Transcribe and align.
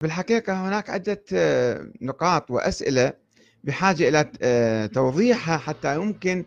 بالحقيقة 0.00 0.68
هناك 0.68 0.90
عدة 0.90 1.24
آه، 1.32 1.92
نقاط 2.02 2.50
وأسئلة 2.50 3.12
بحاجة 3.64 4.08
إلى 4.08 4.32
آه، 4.42 4.86
توضيحها 4.86 5.58
حتى 5.58 5.94
يمكن 5.96 6.44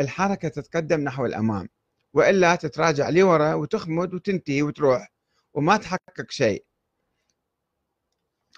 الحركة 0.00 0.48
تتقدم 0.48 1.00
نحو 1.00 1.26
الأمام. 1.26 1.68
وإلا 2.14 2.56
تتراجع 2.56 3.08
لورا 3.08 3.54
وتخمد 3.54 4.14
وتنتهي 4.14 4.62
وتروح 4.62 5.12
وما 5.54 5.76
تحقق 5.76 6.30
شيء. 6.30 6.64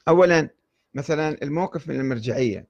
أولا 0.08 0.48
مثلا 0.94 1.42
الموقف 1.42 1.88
من 1.88 2.00
المرجعية. 2.00 2.66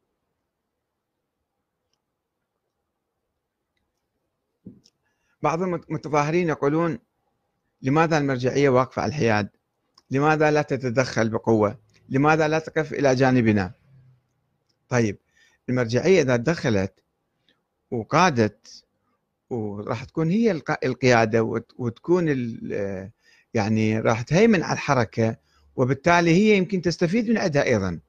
بعض 5.42 5.62
المتظاهرين 5.62 6.48
يقولون 6.48 6.98
لماذا 7.82 8.18
المرجعية 8.18 8.68
واقفة 8.68 9.02
على 9.02 9.08
الحياد؟ 9.08 9.48
لماذا 10.10 10.50
لا 10.50 10.62
تتدخل 10.62 11.28
بقوة؟ 11.28 11.78
لماذا 12.08 12.48
لا 12.48 12.58
تقف 12.58 12.92
إلى 12.92 13.14
جانبنا؟ 13.14 13.72
طيب 14.88 15.18
المرجعية 15.68 16.22
إذا 16.22 16.36
دخلت 16.36 16.92
وقادت 17.90 18.84
وراح 19.50 20.04
تكون 20.04 20.30
هي 20.30 20.62
القيادة 20.84 21.62
وتكون 21.78 22.28
يعني 23.54 24.00
راح 24.00 24.22
تهيمن 24.22 24.62
على 24.62 24.72
الحركة 24.72 25.36
وبالتالي 25.76 26.30
هي 26.30 26.56
يمكن 26.56 26.82
تستفيد 26.82 27.30
من 27.30 27.38
عندها 27.38 27.64
أيضا. 27.64 28.00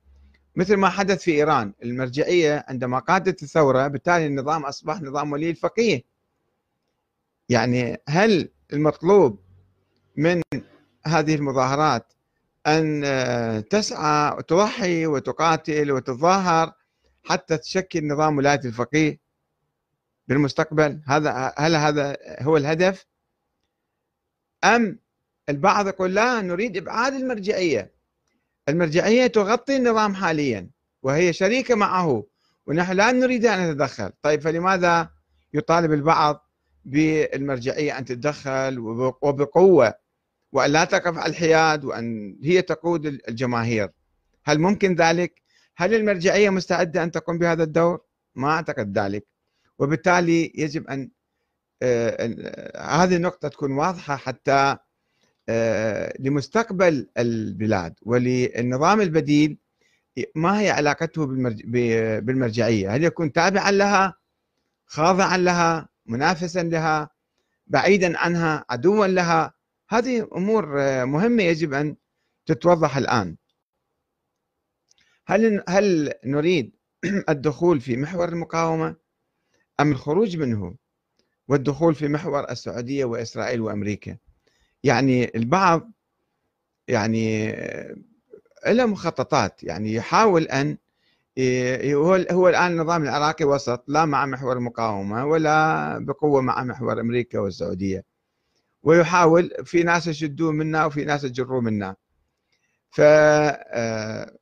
مثل 0.56 0.76
ما 0.76 0.90
حدث 0.90 1.24
في 1.24 1.32
إيران 1.32 1.74
المرجعية 1.84 2.66
عندما 2.68 3.00
قادت 3.00 3.44
الثورة 3.44 3.88
بالتالي 3.88 4.26
النظام 4.26 4.66
أصبح 4.66 5.02
نظام 5.02 5.32
ولي 5.32 5.50
الفقيه. 5.50 6.04
يعني 7.50 7.98
هل 8.08 8.50
المطلوب 8.74 9.40
من 10.18 10.42
هذه 11.08 11.36
المظاهرات 11.36 12.14
أن 12.68 13.02
آه، 13.06 13.60
تسعى 13.60 14.38
وتضحي 14.38 15.06
وتقاتل 15.06 15.92
وتتظاهر 15.92 16.74
حتى 17.24 17.58
تشكل 17.58 18.08
نظام 18.08 18.38
ولاية 18.38 18.60
الفقيه 18.66 19.20
بالمستقبل. 20.28 21.02
هذا 21.08 21.54
هل 21.58 21.76
هذا 21.76 22.18
هو 22.42 22.58
الهدف؟ 22.58 23.06
أم 24.64 25.00
البعض 25.50 25.88
يقول 25.88 26.14
لا 26.16 26.42
نريد 26.42 26.78
إبعاد 26.78 27.14
المرجعية. 27.14 27.92
المرجعية 28.70 29.28
تغطي 29.28 29.76
النظام 29.76 30.16
حاليا 30.16 30.70
وهي 31.04 31.34
شريكة 31.34 31.76
معه 31.76 32.26
ونحن 32.68 32.92
لا 32.92 33.12
نريد 33.12 33.46
أن 33.46 33.72
نتدخل. 33.72 34.12
طيب 34.22 34.42
فلماذا 34.42 35.10
يطالب 35.54 35.94
البعض 35.94 36.50
بالمرجعية 36.86 37.98
أن 37.98 38.06
تتدخل 38.06 38.80
وبقوة 39.22 40.05
وأن 40.56 40.72
لا 40.72 40.86
تقف 40.86 41.18
على 41.18 41.30
الحياد 41.30 41.86
وأن 41.86 42.38
هي 42.44 42.62
تقود 42.62 43.06
الجماهير 43.06 43.90
هل 44.46 44.60
ممكن 44.60 44.96
ذلك؟ 44.96 45.42
هل 45.78 45.94
المرجعية 45.94 46.50
مستعدة 46.50 47.04
أن 47.04 47.12
تقوم 47.12 47.38
بهذا 47.38 47.64
الدور؟ 47.64 48.02
ما 48.36 48.50
أعتقد 48.50 49.00
ذلك 49.00 49.26
وبالتالي 49.80 50.52
يجب 50.56 50.88
أن 50.88 51.12
آه، 51.82 53.04
هذه 53.04 53.16
النقطة 53.16 53.48
تكون 53.48 53.72
واضحة 53.72 54.16
حتى 54.16 54.78
آه، 55.50 56.14
لمستقبل 56.20 57.08
البلاد 57.18 57.94
وللنظام 58.02 59.02
البديل 59.02 59.58
ما 60.36 60.62
هي 60.62 60.70
علاقته 60.70 61.26
بالمرجعية 62.22 62.96
هل 62.96 63.04
يكون 63.04 63.32
تابعا 63.32 63.72
لها 63.72 64.14
خاضعا 64.86 65.38
لها 65.38 65.90
منافسا 66.06 66.64
لها 66.64 67.10
بعيدا 67.68 68.18
عنها 68.18 68.66
عدوا 68.70 69.08
لها 69.08 69.55
هذه 69.98 70.28
أمور 70.36 70.82
آه، 70.82 71.06
مهمة 71.06 71.44
يجب 71.44 71.74
أن 71.74 71.96
تتوضح 72.46 72.98
الآن. 72.98 73.38
هل 75.28 75.64
هل 75.70 76.14
نريد 76.26 76.76
الدخول 77.30 77.82
في 77.82 77.98
محور 77.98 78.30
المقاومة 78.30 78.96
أم 79.80 79.92
الخروج 79.92 80.38
منه 80.38 80.76
والدخول 81.48 81.96
في 81.96 82.08
محور 82.08 82.50
السعودية 82.50 83.06
وإسرائيل 83.06 83.62
وأمريكا؟ 83.62 84.18
يعني 84.84 85.36
البعض 85.36 85.92
يعني 86.88 87.50
آه، 87.50 87.96
له 88.68 88.86
مخططات 88.86 89.64
يعني 89.64 89.94
يحاول 89.94 90.44
أن 90.44 90.78
هو 91.94 92.16
هو 92.32 92.50
الآن 92.50 92.72
النظام 92.72 93.04
العراقي 93.04 93.46
وسط 93.46 93.84
لا 93.88 94.06
مع 94.06 94.26
محور 94.26 94.58
المقاومة 94.58 95.26
ولا 95.26 95.98
بقوة 96.00 96.42
مع 96.42 96.64
محور 96.64 97.02
أمريكا 97.02 97.40
والسعودية. 97.40 98.15
ويحاول 98.86 99.52
في 99.64 99.84
ناس 99.84 100.08
يشدون 100.08 100.56
منا 100.56 100.86
وفي 100.86 101.06
ناس 101.06 101.24
يجرون 101.24 101.64
منا. 101.64 101.96
فالحركة 102.90 104.34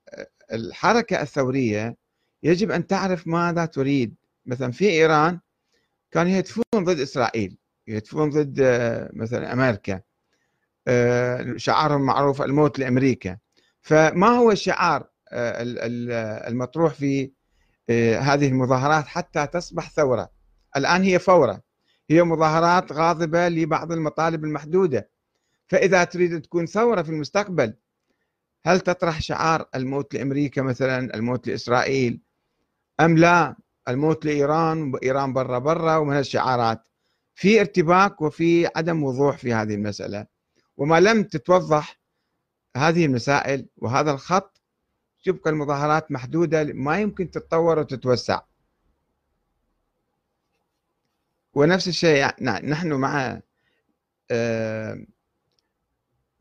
الثورية 1.21 1.97
يجب 2.43 2.71
أن 2.71 2.87
تعرف 2.87 3.27
ماذا 3.27 3.65
تريد. 3.65 4.15
مثلا 4.45 4.71
في 4.71 4.89
إيران 4.89 5.39
كانوا 6.11 6.31
يهتفون 6.31 6.63
ضد 6.77 6.99
إسرائيل 6.99 7.57
يهتفون 7.87 8.29
ضد 8.29 8.61
مثلا 9.13 9.53
أمريكا. 9.53 10.01
شعارهم 11.57 12.01
معروف 12.01 12.41
الموت 12.41 12.79
لأمريكا. 12.79 13.37
فما 13.81 14.27
هو 14.27 14.51
الشعار 14.51 15.09
المطروح 16.47 16.93
في 16.93 17.31
هذه 18.19 18.47
المظاهرات 18.47 19.07
حتى 19.07 19.47
تصبح 19.47 19.89
ثورة؟ 19.89 20.29
الآن 20.77 21.03
هي 21.03 21.19
فورة. 21.19 21.61
هي 22.09 22.23
مظاهرات 22.23 22.91
غاضبة 22.91 23.47
لبعض 23.49 23.91
المطالب 23.91 24.43
المحدودة. 24.45 25.09
فإذا 25.67 26.03
تريد 26.03 26.41
تكون 26.41 26.65
ثورة 26.65 27.01
في 27.01 27.09
المستقبل 27.09 27.73
هل 28.65 28.79
تطرح 28.79 29.21
شعار 29.21 29.69
الموت 29.75 30.13
لأمريكا 30.13 30.61
مثلا 30.61 31.15
الموت 31.15 31.47
لإسرائيل؟ 31.47 32.21
أم 32.99 33.17
لا؟ 33.17 33.55
الموت 33.87 34.25
لإيران 34.25 34.93
وإيران 34.93 35.33
برا 35.33 35.59
برا 35.59 35.97
ومن 35.97 36.17
الشعارات 36.19 36.87
في 37.35 37.59
ارتباك 37.59 38.21
وفي 38.21 38.69
عدم 38.75 39.03
وضوح 39.03 39.37
في 39.37 39.53
هذه 39.53 39.75
المسألة. 39.75 40.25
وما 40.77 40.99
لم 40.99 41.23
تتوضح 41.23 41.99
هذه 42.77 43.05
المسائل 43.05 43.67
وهذا 43.77 44.11
الخط 44.11 44.61
تبقى 45.23 45.49
المظاهرات 45.49 46.11
محدودة 46.11 46.63
ما 46.63 46.99
يمكن 46.99 47.31
تتطور 47.31 47.79
وتتوسع. 47.79 48.41
ونفس 51.53 51.87
الشيء 51.87 52.15
يعني 52.17 52.67
نحن 52.67 52.93
مع 52.93 53.41
آه، 54.31 55.05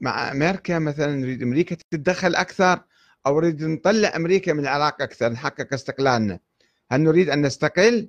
مع 0.01 0.33
أمريكا 0.33 0.79
مثلا 0.79 1.15
نريد 1.17 1.43
أمريكا 1.43 1.75
تتدخل 1.75 2.35
أكثر 2.35 2.85
أو 3.27 3.41
نريد 3.41 3.65
نطلع 3.65 4.17
أمريكا 4.17 4.53
من 4.53 4.61
العراق 4.61 5.03
أكثر 5.03 5.33
نحقق 5.33 5.73
استقلالنا. 5.75 6.39
هل 6.91 7.01
نريد 7.01 7.31
أن 7.31 7.47
نستقل؟ 7.47 8.09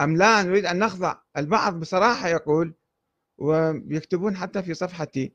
أم 0.00 0.16
لا؟ 0.16 0.42
نريد 0.42 0.66
أن 0.66 0.78
نخضع. 0.78 1.16
البعض 1.36 1.80
بصراحة 1.80 2.28
يقول 2.28 2.74
ويكتبون 3.38 4.36
حتى 4.36 4.62
في 4.62 4.74
صفحتي 4.74 5.32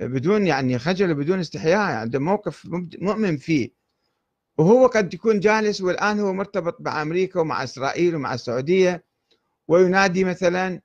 بدون 0.00 0.46
يعني 0.46 0.78
خجل 0.78 1.10
وبدون 1.10 1.40
استحياء 1.40 1.78
عنده 1.78 2.18
موقف 2.18 2.66
مؤمن 2.98 3.36
فيه 3.36 3.70
وهو 4.58 4.86
قد 4.86 5.14
يكون 5.14 5.40
جالس 5.40 5.80
والآن 5.80 6.20
هو 6.20 6.32
مرتبط 6.32 6.80
مع 6.80 7.02
أمريكا 7.02 7.40
ومع 7.40 7.64
إسرائيل 7.64 8.16
ومع 8.16 8.34
السعودية 8.34 9.04
وينادي 9.68 10.24
مثلا 10.24 10.80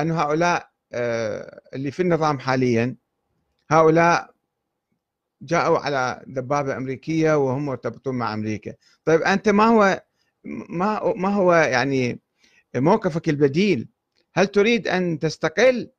أن 0.00 0.10
هؤلاء 0.10 0.72
آه، 0.92 1.60
اللي 1.74 1.90
في 1.90 2.02
النظام 2.02 2.38
حاليا 2.38 2.96
هؤلاء 3.70 4.32
جاءوا 5.42 5.78
على 5.78 6.22
دبابة 6.26 6.76
أمريكية 6.76 7.36
وهم 7.36 7.66
مرتبطون 7.66 8.14
مع 8.14 8.34
أمريكا. 8.34 8.74
طيب 9.04 9.22
أنت 9.22 9.48
ما 9.48 9.64
هو 9.64 10.02
ما 10.44 11.14
ما 11.16 11.28
هو 11.28 11.54
يعني 11.54 12.20
موقفك 12.76 13.28
البديل؟ 13.28 13.88
هل 14.34 14.46
تريد 14.46 14.88
أن 14.88 15.18
تستقل 15.18 15.90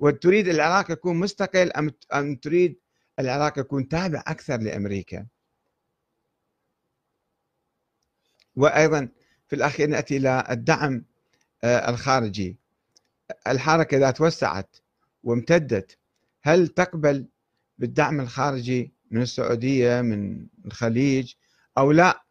وتريد 0.00 0.48
العراق 0.48 0.90
يكون 0.90 1.16
مستقل 1.16 1.72
أم 1.72 1.90
أم 2.14 2.36
تريد 2.36 2.80
العراق 3.18 3.58
يكون 3.58 3.88
تابع 3.88 4.22
أكثر 4.26 4.56
لأمريكا؟ 4.56 5.26
وأيضا 8.56 9.08
في 9.48 9.56
الأخير 9.56 9.88
نأتي 9.88 10.16
إلى 10.16 10.46
الدعم 10.50 11.04
الخارجي. 11.64 12.56
الحركة 13.46 13.96
إذا 13.96 14.10
توسعت 14.10 14.76
وامتدت 15.22 15.98
هل 16.42 16.68
تقبل 16.68 17.26
بالدعم 17.78 18.20
الخارجي 18.20 18.94
من 19.10 19.22
السعودية 19.22 20.00
من 20.00 20.46
الخليج 20.66 21.34
أو 21.78 21.92
لا؟ 21.92 22.24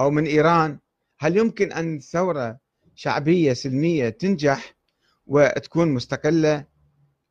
أو 0.00 0.10
من 0.10 0.26
إيران؟ 0.26 0.78
هل 1.18 1.36
يمكن 1.36 1.72
أن 1.72 2.00
ثورة 2.00 2.58
شعبية 2.94 3.52
سلمية 3.52 4.08
تنجح 4.08 4.76
وتكون 5.26 5.88
مستقلة 5.88 6.64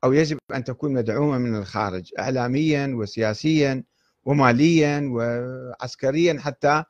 أو 0.04 0.14
يجب 0.14 0.38
أن 0.54 0.64
تكون 0.64 0.94
مدعومة 0.94 1.38
من 1.38 1.56
الخارج 1.56 2.12
إعلاميا 2.20 2.88
وسياسيا 2.96 3.84
وماليا 4.24 5.10
وعسكريا 5.12 6.40
حتى 6.40 6.84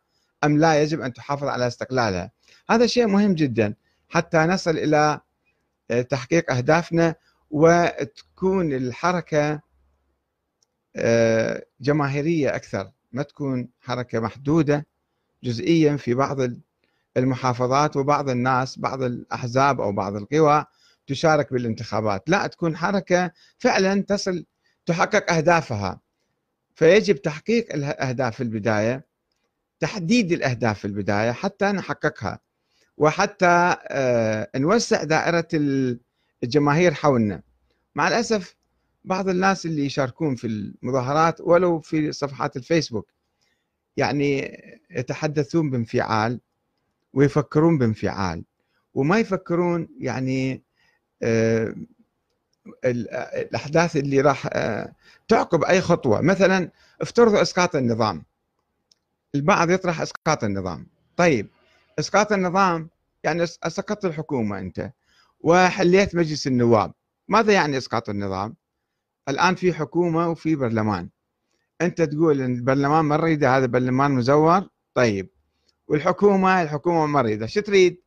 أم 0.44 0.58
لا 0.58 0.82
يجب 0.82 1.02
أن 1.02 1.14
تحافظ 1.14 1.48
على 1.48 1.68
استقلالها؟ 1.68 2.32
هذا 2.70 2.88
شيء 2.88 3.08
مهم 3.08 3.34
جدا. 3.34 3.76
حتى 4.10 4.38
نصل 4.38 4.78
إلى 4.78 5.22
آه، 5.92 6.02
تحقيق 6.02 6.52
أهدافنا 6.52 7.16
وتكون 7.52 8.74
الحركة 8.74 9.62
آه، 10.96 11.66
جماهيرية 11.81 12.56
أكثر. 12.56 12.92
ما 13.12 13.24
تكون 13.24 13.69
حركة 13.81 14.19
محدودة 14.19 14.88
جزئيا 15.44 15.96
في 15.98 16.13
بعض 16.13 16.38
المحافظات 17.18 17.98
وبعض 17.98 18.30
الناس 18.30 18.80
بعض 18.80 19.04
الأحزاب 19.04 19.81
أو 19.81 19.92
بعض 19.92 20.16
القوى 20.16 20.66
تشارك 21.08 21.54
بالانتخابات. 21.54 22.30
لا 22.30 22.48
تكون 22.48 22.78
حركة 22.78 23.31
فعلا 23.60 24.01
تصل 24.01 24.46
تحقق 24.86 25.31
أهدافها. 25.31 26.01
فيجب 26.75 27.22
تحقيق 27.22 27.74
الأهداف 27.74 28.36
في 28.36 28.44
البداية 28.44 29.06
تحديد 29.80 30.31
الأهداف 30.31 30.80
في 30.80 30.86
البداية 30.86 31.31
حتى 31.31 31.66
نحققها. 31.66 32.40
وحتى 32.98 33.76
آه، 33.88 34.50
نوسع 34.56 35.04
دائرة 35.04 35.48
الجماهير 36.44 36.94
حولنا. 36.94 37.42
مع 37.96 38.08
الأسف 38.08 38.56
بعض 39.06 39.30
الناس 39.30 39.66
اللي 39.66 39.86
يشاركون 39.86 40.36
في 40.36 40.48
المظاهرات 40.48 41.42
ولو 41.42 41.80
في 41.80 42.12
صفحات 42.12 42.58
الفيسبوك 42.58 43.08
يعني 43.98 44.62
يتحدثون 44.92 45.70
بانفعال 45.70 46.40
ويفكرون 47.14 47.78
بانفعال 47.78 48.44
وما 48.94 49.20
يفكرون 49.20 49.88
يعني 50.00 50.64
آه، 51.24 51.76
الأحداث 52.86 53.96
اللي 53.98 54.22
راح 54.22 54.50
آه، 54.54 54.94
تعقب 55.28 55.64
أي 55.64 55.82
خطوة. 55.82 56.22
مثلا 56.22 56.72
افترضوا 57.02 57.42
إسقاط 57.42 57.76
النظام. 57.76 58.26
البعض 59.36 59.70
يطرح 59.70 60.02
إسقاط 60.02 60.44
النظام. 60.44 60.88
طيب 61.18 61.50
إسقاط 62.00 62.32
النظام 62.32 62.90
يعني 63.24 63.44
أسقطت 63.44 64.06
الحكومة 64.06 64.60
أنت 64.60 64.92
وحليت 65.40 66.16
مجلس 66.16 66.48
النواب. 66.48 66.94
ماذا 67.28 67.54
يعني 67.54 67.78
إسقاط 67.78 68.10
النظام؟ 68.10 68.56
الآن 69.30 69.56
في 69.56 69.74
حكومة 69.74 70.30
وفي 70.30 70.56
برلمان. 70.56 71.10
أنت 71.82 72.02
تقول 72.02 72.42
إن 72.42 72.56
البرلمان 72.56 73.06
ما 73.06 73.18
نريده 73.18 73.58
هذا 73.58 73.66
برلمان 73.66 74.12
مزور؟ 74.12 74.70
طيب. 74.94 75.30
والحكومة 75.88 76.62
الحكومة 76.62 77.06
ما 77.06 77.22
نريده 77.22 77.46
شو 77.46 77.62
تريد؟ 77.62 78.02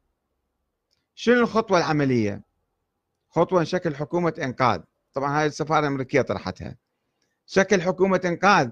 شنو 1.14 1.40
الخطوة 1.40 1.78
العملية؟ 1.78 2.42
خطوة 3.30 3.64
شكل 3.64 3.96
حكومة 3.96 4.34
إنقاذ. 4.42 4.80
طبعا 5.14 5.40
هاي 5.40 5.46
السفارة 5.46 5.80
الأمريكية 5.80 6.22
طرحتها. 6.22 6.76
شكل 7.46 7.82
حكومة 7.82 8.20
إنقاذ. 8.24 8.70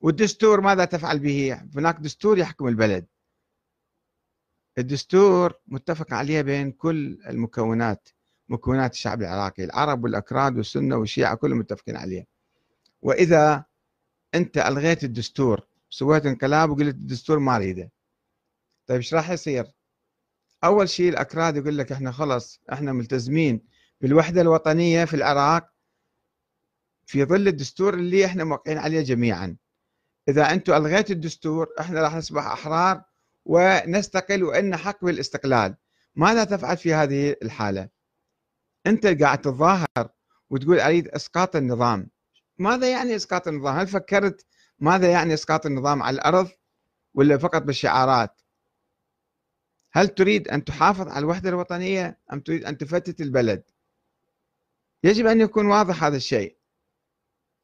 والدستور 0.00 0.60
ماذا 0.60 0.84
تفعل 0.84 1.18
به؟ 1.18 1.60
هناك 1.76 2.00
دستور 2.00 2.38
يحكم 2.38 2.68
البلد. 2.68 3.06
الدستور 4.78 5.54
متفق 5.66 6.14
عليه 6.14 6.42
بين 6.42 6.72
كل 6.72 7.18
المكونات 7.28 8.08
مكونات 8.48 8.92
الشعب 8.92 9.22
العراقي 9.22 9.64
العرب 9.64 10.04
والأكراد 10.04 10.56
والسنة 10.56 10.96
والشيعة 10.96 11.34
كلهم 11.34 11.58
متفقين 11.58 11.96
عليه 11.96 12.26
وإذا 13.02 13.64
أنت 14.34 14.58
ألغيت 14.58 15.04
الدستور 15.04 15.66
سويت 15.90 16.26
انقلاب 16.26 16.70
وقلت 16.70 16.94
الدستور 16.94 17.38
ما 17.38 17.56
أريده. 17.56 17.90
طيب 18.86 18.96
إيش 18.96 19.14
راح 19.14 19.30
يصير؟ 19.30 19.66
أول 20.64 20.88
شيء 20.88 21.08
الأكراد 21.08 21.56
يقول 21.56 21.78
لك 21.78 21.92
إحنا 21.92 22.12
خلص 22.12 22.60
إحنا 22.72 22.92
ملتزمين 22.92 23.60
بالوحدة 24.00 24.40
الوطنية 24.40 25.04
في 25.04 25.14
العراق. 25.14 25.72
في 27.06 27.24
ظل 27.24 27.48
الدستور 27.48 27.94
اللي 27.94 28.24
إحنا 28.26 28.44
موقعين 28.44 28.78
عليه 28.78 29.00
جميعا. 29.00 29.56
إذا 30.28 30.52
أنتم 30.52 30.72
ألغيتوا 30.74 31.14
الدستور 31.14 31.68
إحنا 31.80 32.02
راح 32.02 32.14
نصبح 32.16 32.46
أحرار 32.46 33.02
ونستقل 33.46 34.44
وإن 34.44 34.76
حق 34.76 35.04
بالاستقلال. 35.04 35.76
ماذا 36.16 36.44
تفعل 36.44 36.76
في 36.76 36.94
هذه 36.94 37.36
الحالة؟ 37.42 37.88
أنت 38.86 39.06
قاعد 39.06 39.40
تتظاهر 39.40 40.08
وتقول 40.50 40.80
أريد 40.80 41.08
إسقاط 41.08 41.56
النظام. 41.56 42.10
ماذا 42.58 42.90
يعني 42.90 43.16
إسقاط 43.16 43.48
النظام؟ 43.48 43.76
هل 43.76 43.86
فكرت 43.86 44.46
ماذا 44.78 45.10
يعني 45.10 45.34
إسقاط 45.34 45.66
النظام 45.66 46.02
على 46.02 46.14
الأرض 46.14 46.48
ولا 47.14 47.38
فقط 47.38 47.62
بالشعارات؟ 47.62 48.40
هل 49.92 50.08
تريد 50.08 50.48
أن 50.48 50.64
تحافظ 50.64 51.08
على 51.08 51.18
الوحدة 51.18 51.48
الوطنية 51.48 52.18
أم 52.32 52.40
تريد 52.40 52.64
أن 52.64 52.78
تفتت 52.78 53.20
البلد؟ 53.20 53.62
يجب 55.04 55.26
أن 55.26 55.40
يكون 55.40 55.66
واضح 55.66 56.04
هذا 56.04 56.16
الشيء. 56.16 56.56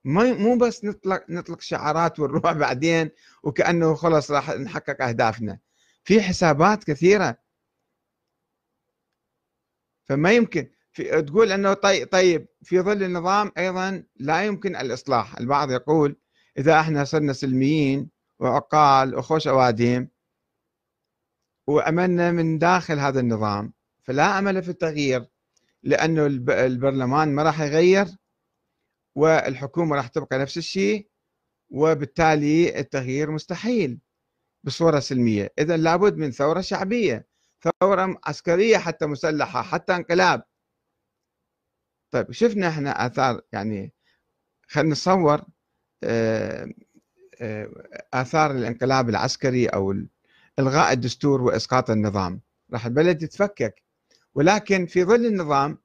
مو 0.04 0.56
بس 0.56 0.84
نطلق 0.84 1.24
نطلق 1.28 1.60
شعارات 1.60 2.20
ونروح 2.20 2.52
بعدين 2.52 3.10
وكأنه 3.42 3.94
خلص 3.94 4.30
راح 4.30 4.50
نحقق 4.50 5.02
أهدافنا. 5.02 5.58
في 6.04 6.22
حسابات 6.22 6.84
كثيرة. 6.84 7.38
فما 10.04 10.32
يمكن 10.32 10.70
في 10.92 11.22
تقول 11.22 11.52
إنه 11.52 11.72
طيب 11.74 12.08
طيب 12.12 12.48
في 12.62 12.80
ظل 12.80 13.02
النظام 13.02 13.52
أيضا 13.58 14.04
لا 14.16 14.44
يمكن 14.44 14.76
الإصلاح، 14.76 15.36
البعض 15.38 15.70
يقول 15.70 16.16
إذا 16.58 16.80
إحنا 16.80 17.04
صرنا 17.04 17.32
سلميين 17.32 18.10
وعقال 18.38 19.14
وخوش 19.14 19.48
اوادم 19.48 20.08
وأملنا 21.66 22.32
من 22.32 22.58
داخل 22.58 22.98
هذا 22.98 23.20
النظام 23.20 23.72
فلا 24.02 24.38
أمل 24.38 24.62
في 24.62 24.68
التغيير 24.68 25.26
لأنه 25.82 26.26
البرلمان 26.50 27.34
ما 27.34 27.42
راح 27.42 27.60
يغير 27.60 28.06
والحكومة 29.14 29.96
راح 29.96 30.06
تبقى 30.08 30.38
نفس 30.38 30.58
الشيء 30.58 31.08
وبالتالي 31.70 32.78
التغيير 32.80 33.30
مستحيل. 33.30 34.00
بصورة 34.64 35.00
سلمية، 35.00 35.52
اذا 35.58 35.76
لابد 35.76 36.16
من 36.16 36.30
ثورة 36.30 36.60
شعبية، 36.60 37.26
ثورة 37.80 38.20
عسكرية 38.24 38.78
حتى 38.78 39.06
مسلحة، 39.06 39.62
حتى 39.62 39.96
انقلاب. 39.96 40.42
طيب 42.10 42.32
شفنا 42.32 42.68
إحنا 42.68 43.06
آثار 43.06 43.40
يعني 43.52 43.92
خلينا 44.68 44.90
نتصور 44.90 45.42
آه، 46.04 46.68
آه، 47.40 47.70
آثار 48.14 48.50
الانقلاب 48.50 49.08
العسكري 49.08 49.66
أو 49.66 49.94
إلغاء 50.58 50.92
الدستور 50.92 51.42
وإسقاط 51.42 51.90
النظام، 51.90 52.40
راح 52.72 52.86
البلد 52.86 53.22
يتفكك 53.22 53.82
ولكن 54.34 54.86
في 54.86 55.04
ظل 55.04 55.26
النظام 55.26 55.78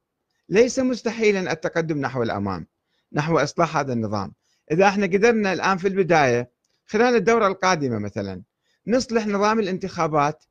ليس 0.50 0.80
مستحيلا 0.80 1.52
التقدم 1.52 1.98
نحو 1.98 2.24
الأمام. 2.24 2.68
نحو 3.14 3.38
إصلاح 3.38 3.78
هذا 3.78 3.94
النظام 3.94 4.34
إذا 4.72 4.88
إحنا 4.88 5.06
قدرنا 5.06 5.54
الآن 5.54 5.78
في 5.78 5.88
البداية 5.88 6.52
خلال 6.86 7.16
الدورة 7.16 7.48
القادمة 7.48 8.00
مثلا 8.00 8.42
نصلح 8.88 9.28
نظام 9.28 9.60
الانتخابات 9.60 10.44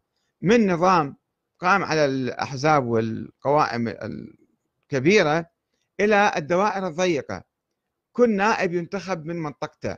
من 0.43 0.73
نظام 0.73 1.17
قائم 1.59 1.85
على 1.85 2.05
الأحزاب 2.05 2.87
والقوائم 2.87 3.89
الكبيرة 3.89 5.51
إلى 6.01 6.33
الدوائر 6.37 6.87
الضيقة. 6.87 7.45
كل 8.13 8.31
نائب 8.37 8.75
ينتخب 8.75 9.25
من 9.27 9.37
منطقته. 9.37 9.97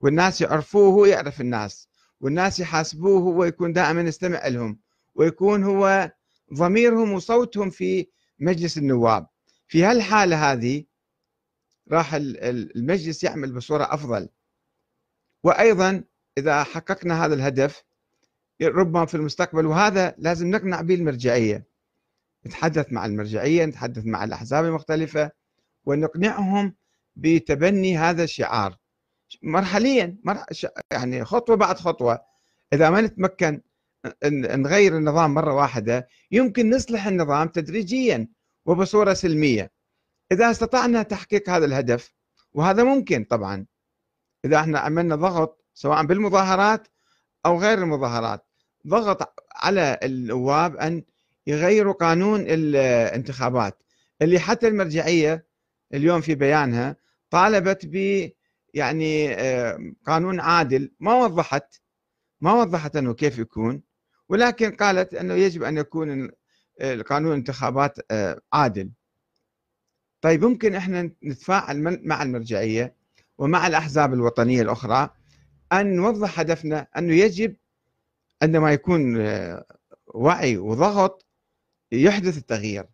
والناس 0.00 0.40
يعرفوه 0.40 0.94
ويعرف 0.94 1.40
الناس. 1.40 1.88
والناس 2.20 2.60
يحاسبوه 2.60 3.22
ويكون 3.22 3.72
دائما 3.72 4.00
يستمع 4.00 4.46
لهم. 4.46 4.80
ويكون 5.14 5.64
هو 5.64 6.12
ضميرهم 6.54 7.12
وصوتهم 7.12 7.70
في 7.70 8.06
مجلس 8.38 8.78
النواب. 8.78 9.26
في 9.66 9.84
هالحالة 9.84 10.52
هذه 10.52 10.84
راح 11.92 12.14
المجلس 12.14 13.24
يعمل 13.24 13.52
بصورة 13.52 13.94
أفضل. 13.94 14.28
وأيضا 15.44 16.04
إذا 16.40 16.62
حققنا 16.62 17.24
هذا 17.24 17.34
الهدف 17.34 17.84
ربما 18.62 19.06
في 19.06 19.14
المستقبل 19.14 19.66
وهذا 19.66 20.14
لازم 20.18 20.50
نقنع 20.50 20.80
به 20.80 20.94
المرجعية. 20.94 21.64
نتحدث 22.46 22.92
مع 22.92 23.06
المرجعية 23.06 23.64
نتحدث 23.64 24.06
مع 24.06 24.24
الأحزاب 24.24 24.64
المختلفة 24.64 25.30
ونقنعهم 25.84 26.74
بتبني 27.16 27.98
هذا 27.98 28.24
الشعار. 28.24 28.76
مرحليا 29.42 30.16
يعني 30.90 31.24
خطوة 31.24 31.56
بعد 31.56 31.78
خطوة. 31.78 32.20
إذا 32.72 32.90
ما 32.90 33.00
نتمكن 33.00 33.60
نغير 34.24 34.96
النظام 34.96 35.34
مرة 35.34 35.54
واحدة 35.54 36.08
يمكن 36.30 36.70
نصلح 36.70 37.06
النظام 37.06 37.48
تدريجيا 37.48 38.28
وبصورة 38.66 39.14
سلمية. 39.14 39.72
إذا 40.32 40.50
استطعنا 40.50 41.02
تحقيق 41.02 41.50
هذا 41.50 41.64
الهدف 41.64 42.14
وهذا 42.52 42.84
ممكن 42.84 43.24
طبعا. 43.24 43.66
إذا 44.44 44.60
إحنا 44.60 44.78
عملنا 44.78 45.16
ضغط 45.16 45.59
سواء 45.80 46.06
بالمظاهرات 46.06 46.88
أو 47.46 47.60
غير 47.60 47.78
المظاهرات. 47.78 48.46
ضغط 48.86 49.34
على 49.54 49.98
النواب 50.02 50.76
أن 50.76 51.02
يغيروا 51.46 51.92
قانون 51.92 52.40
الانتخابات 52.40 53.82
اللي 54.22 54.38
حتى 54.38 54.68
المرجعية 54.68 55.46
اليوم 55.94 56.20
في 56.20 56.34
بيانها 56.34 56.96
طالبت 57.30 57.86
ب 57.86 57.96
يعني 58.74 59.34
آه، 59.34 59.92
قانون 60.06 60.40
عادل 60.40 60.92
ما 61.00 61.14
وضحت 61.14 61.80
ما 62.40 62.52
وضحت 62.52 62.96
إنه 62.96 63.14
كيف 63.14 63.38
يكون 63.38 63.82
ولكن 64.28 64.70
قالت 64.70 65.14
إنه 65.14 65.34
يجب 65.34 65.62
أن 65.62 65.78
يكون 65.78 66.30
قانون 67.06 67.32
الانتخابات 67.32 67.98
آه، 68.10 68.40
عادل. 68.52 68.90
طيب 70.20 70.44
ممكن 70.44 70.74
إحنا 70.74 71.10
نتفاعل 71.24 72.00
مع 72.04 72.22
المرجعية 72.22 72.94
ومع 73.38 73.66
الأحزاب 73.66 74.14
الوطنية 74.14 74.62
الأخرى 74.62 75.19
أن 75.72 75.96
نوضح 75.96 76.40
هدفنا 76.40 76.86
انه 76.98 77.14
يجب 77.14 77.56
عندما 78.42 78.72
يكون 78.72 79.20
آه، 79.20 79.64
وعي 80.06 80.56
وضغط 80.56 81.26
يحدث 81.92 82.38
التغيير. 82.38 82.86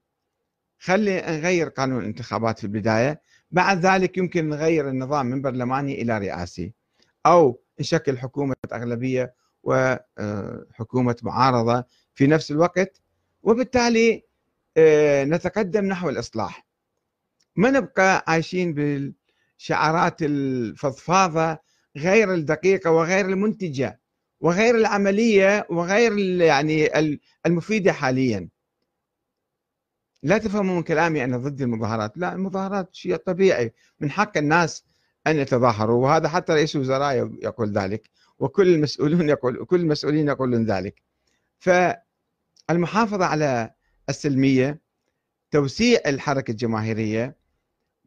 خلي 0.78 1.20
نغير 1.20 1.68
قانون 1.68 2.00
الانتخابات 2.00 2.58
في 2.58 2.64
البداية 2.64 3.20
بعد 3.50 3.86
ذلك 3.86 4.18
يمكن 4.18 4.48
نغير 4.48 4.88
النظام 4.88 5.26
من 5.26 5.42
برلماني 5.42 6.02
إلى 6.02 6.18
رئاسي 6.18 6.72
أو 7.26 7.60
نشكل 7.80 8.18
حكومة 8.18 8.56
أغلبية 8.72 9.34
وحكومة 9.62 11.16
معارضة 11.22 11.84
في 12.14 12.26
نفس 12.26 12.50
الوقت 12.50 13.00
وبالتالي 13.42 14.24
آه، 14.76 15.24
نتقدم 15.24 15.84
نحو 15.84 16.08
الإصلاح. 16.08 16.66
ما 17.56 17.70
نبقى 17.70 18.24
عايشين 18.26 18.74
بالشعارات 18.74 20.22
الفضفاضة 20.22 21.58
غير 21.96 22.34
الدقيقة 22.34 22.90
وغير 22.90 23.28
المنتجة 23.28 24.00
وغير 24.40 24.74
العملية 24.74 25.66
وغير 25.70 26.18
يعني 26.40 26.90
المفيدة 27.46 27.92
حاليا. 27.92 28.48
لا 30.22 30.38
تفهموا 30.38 30.76
من 30.76 30.82
كلامي 30.82 31.24
أنا 31.24 31.36
ضد 31.36 31.62
المظاهرات. 31.62 32.18
لا 32.18 32.32
المظاهرات 32.32 32.94
شيء 32.94 33.16
طبيعي. 33.16 33.72
من 34.00 34.10
حق 34.10 34.38
الناس 34.38 34.84
أن 35.26 35.36
يتظاهروا 35.36 36.04
وهذا 36.04 36.28
حتى 36.28 36.52
رئيس 36.52 36.76
الوزراء 36.76 37.14
يقول 37.42 37.72
ذلك 37.72 38.10
وكل 38.38 38.74
المسؤولون 38.74 39.28
يقول 39.28 39.64
كل 39.64 39.80
المسؤولين 39.80 40.28
يقولون 40.28 40.64
ذلك. 40.64 41.02
فالمحافظة 41.58 43.24
على 43.24 43.74
السلمية 44.08 44.80
توسيع 45.50 46.00
الحركة 46.06 46.50
الجماهيرية 46.50 47.36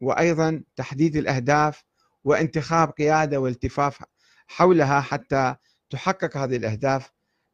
وأيضا 0.00 0.62
تحديد 0.76 1.16
الأهداف 1.16 1.84
وانتخاب 2.24 2.90
قيادة 2.90 3.40
والتفاف 3.40 3.98
حولها 4.46 5.00
حتى 5.00 5.54
تحقق 5.90 6.36
هذه 6.36 6.56
الأهداف 6.56 7.12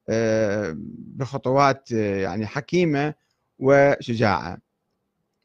آه، 0.09 0.77
بخطوات 0.99 1.93
آه، 1.93 2.17
يعني 2.17 2.47
حكيمة 2.47 3.15
وشجاعة. 3.59 4.59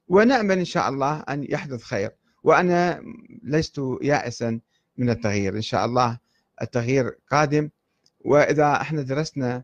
ونأمل 0.08 0.58
إن 0.58 0.66
شاء 0.66 0.90
الله 0.90 1.20
أن 1.20 1.46
يحدث 1.50 1.84
خير. 1.84 2.12
وأنا 2.44 3.04
لست 3.44 3.82
يائسا 4.02 4.60
من 4.98 5.10
التغيير. 5.10 5.56
إن 5.56 5.62
شاء 5.62 5.86
الله 5.86 6.20
التغيير 6.62 7.18
قادم. 7.32 7.70
وإذا 8.20 8.82
إحنا 8.82 9.02
درسنا 9.02 9.64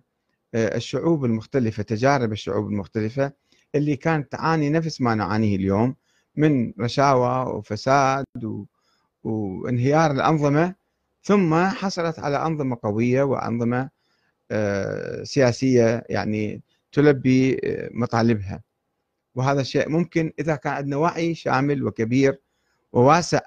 آه، 0.56 0.76
الشعوب 0.76 1.26
المختلفة 1.26 1.84
تجارب 1.84 2.32
الشعوب 2.32 2.68
المختلفة 2.68 3.32
اللي 3.76 3.96
كانت 3.96 4.32
تعاني 4.32 4.70
نفس 4.70 5.02
ما 5.02 5.16
نعانيه 5.16 5.56
اليوم 5.56 5.96
من 6.36 6.74
رشاوى 6.80 7.54
وفساد 7.54 8.26
و... 8.44 8.66
وانهيار 9.28 10.12
الأنظمة 10.12 10.76
ثم 11.24 11.56
حصلت 11.56 12.20
على 12.20 12.38
أنظمة 12.46 12.78
قوية 12.84 13.24
وأنظمة 13.24 13.90
آه، 14.52 15.24
سياسية 15.24 16.04
يعني 16.10 16.62
تلبي 16.92 17.60
آه، 17.64 17.90
مطالبها. 17.94 18.64
وهذا 19.36 19.62
الشيء 19.62 19.90
ممكن 19.90 20.34
إذا 20.40 20.56
كان 20.56 20.74
عندنا 20.74 20.98
وعي 20.98 21.36
شامل 21.36 21.84
وكبير 21.84 22.42
وواسع 22.94 23.40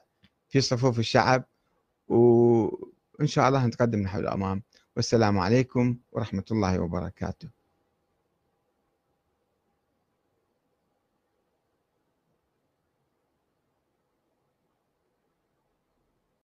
في 0.49 0.61
صفوف 0.61 0.99
الشعب 0.99 1.45
وإن 2.09 3.27
شاء 3.27 3.49
الله 3.49 3.67
نتقدم 3.67 3.99
نحو 3.99 4.19
الأمام. 4.19 4.63
والسلام 4.97 5.39
عليكم 5.39 5.97
ورحمة 6.13 6.45
الله 6.51 6.81
وبركاته. 6.81 7.60